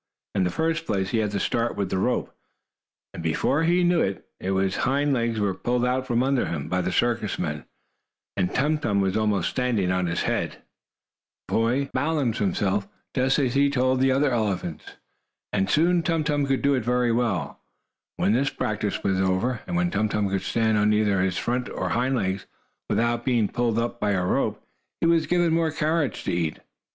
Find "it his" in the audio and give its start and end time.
4.01-4.77